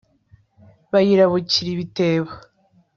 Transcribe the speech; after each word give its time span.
Bayirabukira 0.91 1.67
ibitebo 1.71 2.31